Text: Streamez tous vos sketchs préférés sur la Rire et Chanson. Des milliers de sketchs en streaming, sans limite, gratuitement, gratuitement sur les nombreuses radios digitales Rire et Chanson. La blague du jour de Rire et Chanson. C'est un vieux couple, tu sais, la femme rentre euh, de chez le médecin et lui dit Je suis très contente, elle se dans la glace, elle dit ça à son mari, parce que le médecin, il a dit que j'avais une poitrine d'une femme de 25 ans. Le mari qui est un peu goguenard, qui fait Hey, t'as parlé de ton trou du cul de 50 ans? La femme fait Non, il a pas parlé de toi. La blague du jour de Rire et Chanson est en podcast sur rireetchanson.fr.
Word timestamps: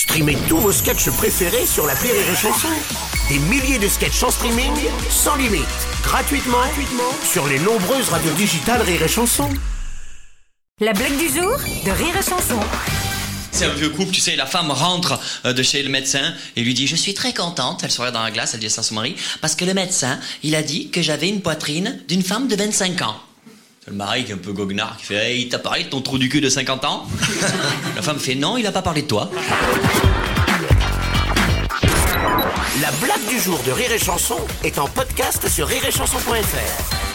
Streamez 0.00 0.38
tous 0.48 0.56
vos 0.56 0.72
sketchs 0.72 1.10
préférés 1.10 1.66
sur 1.66 1.86
la 1.86 1.92
Rire 1.92 2.14
et 2.14 2.34
Chanson. 2.34 2.68
Des 3.28 3.38
milliers 3.38 3.78
de 3.78 3.86
sketchs 3.86 4.22
en 4.22 4.30
streaming, 4.30 4.72
sans 5.10 5.36
limite, 5.36 5.66
gratuitement, 6.02 6.56
gratuitement 6.56 7.12
sur 7.22 7.46
les 7.46 7.58
nombreuses 7.58 8.08
radios 8.08 8.32
digitales 8.32 8.80
Rire 8.80 9.02
et 9.02 9.08
Chanson. 9.08 9.50
La 10.80 10.94
blague 10.94 11.18
du 11.18 11.28
jour 11.28 11.54
de 11.84 11.90
Rire 11.90 12.16
et 12.18 12.22
Chanson. 12.22 12.58
C'est 13.52 13.66
un 13.66 13.74
vieux 13.74 13.90
couple, 13.90 14.12
tu 14.12 14.22
sais, 14.22 14.36
la 14.36 14.46
femme 14.46 14.70
rentre 14.70 15.20
euh, 15.44 15.52
de 15.52 15.62
chez 15.62 15.82
le 15.82 15.90
médecin 15.90 16.32
et 16.56 16.62
lui 16.62 16.72
dit 16.72 16.86
Je 16.86 16.96
suis 16.96 17.12
très 17.12 17.34
contente, 17.34 17.82
elle 17.84 17.90
se 17.90 17.98
dans 18.10 18.22
la 18.22 18.30
glace, 18.30 18.54
elle 18.54 18.60
dit 18.60 18.70
ça 18.70 18.80
à 18.80 18.84
son 18.84 18.94
mari, 18.94 19.16
parce 19.42 19.54
que 19.54 19.66
le 19.66 19.74
médecin, 19.74 20.18
il 20.42 20.54
a 20.54 20.62
dit 20.62 20.88
que 20.88 21.02
j'avais 21.02 21.28
une 21.28 21.42
poitrine 21.42 22.00
d'une 22.08 22.22
femme 22.22 22.48
de 22.48 22.56
25 22.56 23.02
ans. 23.02 23.20
Le 23.86 23.94
mari 23.94 24.24
qui 24.24 24.30
est 24.32 24.34
un 24.34 24.38
peu 24.38 24.52
goguenard, 24.52 24.96
qui 24.98 25.06
fait 25.06 25.14
Hey, 25.14 25.48
t'as 25.48 25.58
parlé 25.58 25.84
de 25.84 25.88
ton 25.88 26.02
trou 26.02 26.18
du 26.18 26.28
cul 26.28 26.42
de 26.42 26.50
50 26.50 26.84
ans? 26.84 27.06
La 27.96 28.02
femme 28.02 28.18
fait 28.18 28.34
Non, 28.34 28.58
il 28.58 28.66
a 28.66 28.72
pas 28.72 28.82
parlé 28.82 29.02
de 29.02 29.06
toi. 29.06 29.30
La 32.82 32.90
blague 33.02 33.26
du 33.28 33.40
jour 33.40 33.58
de 33.66 33.72
Rire 33.72 33.92
et 33.92 33.98
Chanson 33.98 34.36
est 34.64 34.78
en 34.78 34.86
podcast 34.86 35.48
sur 35.48 35.66
rireetchanson.fr. 35.66 37.09